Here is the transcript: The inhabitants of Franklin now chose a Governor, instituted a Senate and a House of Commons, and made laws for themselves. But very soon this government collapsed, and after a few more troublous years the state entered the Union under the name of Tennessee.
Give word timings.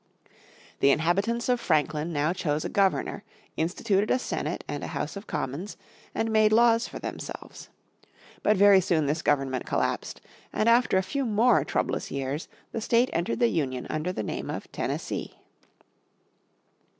The 0.79 0.89
inhabitants 0.89 1.47
of 1.47 1.59
Franklin 1.59 2.11
now 2.11 2.33
chose 2.33 2.65
a 2.65 2.69
Governor, 2.69 3.23
instituted 3.55 4.09
a 4.09 4.17
Senate 4.17 4.63
and 4.67 4.83
a 4.83 4.87
House 4.97 5.15
of 5.15 5.27
Commons, 5.27 5.77
and 6.15 6.31
made 6.31 6.51
laws 6.51 6.87
for 6.87 6.97
themselves. 6.97 7.69
But 8.41 8.57
very 8.57 8.81
soon 8.81 9.05
this 9.05 9.21
government 9.21 9.67
collapsed, 9.67 10.19
and 10.51 10.67
after 10.67 10.97
a 10.97 11.03
few 11.03 11.23
more 11.23 11.63
troublous 11.63 12.09
years 12.09 12.47
the 12.71 12.81
state 12.81 13.11
entered 13.13 13.37
the 13.39 13.49
Union 13.49 13.85
under 13.91 14.11
the 14.11 14.23
name 14.23 14.49
of 14.49 14.71
Tennessee. 14.71 15.35